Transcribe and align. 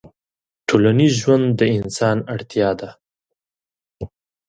ټولنيز 0.67 1.13
ژوند 1.21 1.45
د 1.59 1.61
انسان 1.77 2.17
اړتيا 2.33 2.69
ده 2.79 2.89